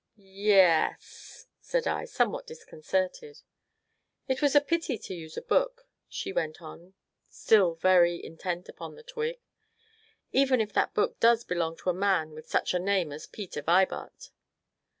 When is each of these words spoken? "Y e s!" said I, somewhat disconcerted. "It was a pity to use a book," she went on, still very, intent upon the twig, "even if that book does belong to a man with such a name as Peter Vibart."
"Y 0.17 0.23
e 0.25 0.51
s!" 0.53 1.45
said 1.59 1.85
I, 1.85 2.05
somewhat 2.05 2.47
disconcerted. 2.47 3.43
"It 4.27 4.41
was 4.41 4.55
a 4.55 4.59
pity 4.61 4.97
to 4.97 5.13
use 5.13 5.37
a 5.37 5.43
book," 5.43 5.83
she 6.09 6.33
went 6.33 6.59
on, 6.59 6.95
still 7.29 7.75
very, 7.75 8.17
intent 8.25 8.67
upon 8.67 8.95
the 8.95 9.03
twig, 9.03 9.37
"even 10.31 10.59
if 10.59 10.73
that 10.73 10.95
book 10.95 11.19
does 11.19 11.43
belong 11.43 11.77
to 11.77 11.91
a 11.91 11.93
man 11.93 12.31
with 12.31 12.49
such 12.49 12.73
a 12.73 12.79
name 12.79 13.11
as 13.11 13.27
Peter 13.27 13.61
Vibart." 13.61 14.31